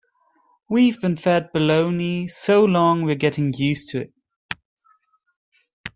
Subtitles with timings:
[0.67, 4.13] We've been fed baloney so long we're getting used to it.